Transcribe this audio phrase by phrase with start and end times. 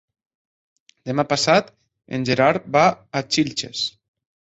[1.09, 1.69] Demà passat
[2.19, 2.87] en Gerard va
[3.21, 3.83] a Xilxes.